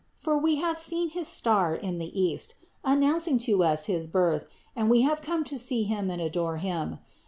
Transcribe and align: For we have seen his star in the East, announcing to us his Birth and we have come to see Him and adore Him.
For 0.15 0.35
we 0.35 0.55
have 0.55 0.79
seen 0.79 1.09
his 1.11 1.27
star 1.27 1.75
in 1.75 1.99
the 1.99 2.09
East, 2.19 2.55
announcing 2.83 3.37
to 3.45 3.61
us 3.63 3.85
his 3.85 4.07
Birth 4.07 4.47
and 4.75 4.89
we 4.89 5.01
have 5.01 5.21
come 5.21 5.43
to 5.43 5.59
see 5.59 5.83
Him 5.83 6.09
and 6.09 6.19
adore 6.19 6.57
Him. 6.57 6.97